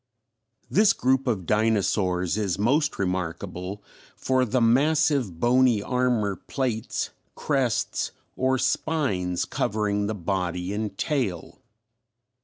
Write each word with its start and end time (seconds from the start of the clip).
_This 0.67 0.93
group 0.93 1.27
of 1.27 1.45
dinosaurs 1.45 2.35
is 2.35 2.57
most 2.57 2.97
remarkable 2.97 3.83
for 4.15 4.45
the 4.45 4.59
massive 4.59 5.39
bony 5.39 5.83
armor 5.83 6.37
plates, 6.37 7.11
crests 7.35 8.09
or 8.35 8.57
spines 8.57 9.45
covering 9.45 10.07
the 10.07 10.15
body 10.15 10.73
and 10.73 10.97
tail. 10.97 11.61